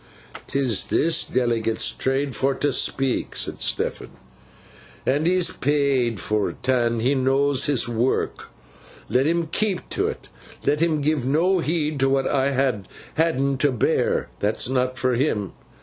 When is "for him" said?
14.97-15.53